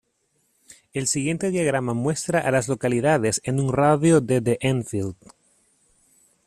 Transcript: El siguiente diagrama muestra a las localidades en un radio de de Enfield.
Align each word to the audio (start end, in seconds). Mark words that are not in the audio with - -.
El 0.93 1.05
siguiente 1.05 1.51
diagrama 1.51 1.93
muestra 1.93 2.39
a 2.39 2.49
las 2.49 2.67
localidades 2.67 3.39
en 3.43 3.59
un 3.59 3.71
radio 3.71 4.19
de 4.19 4.41
de 4.41 4.57
Enfield. 4.59 5.15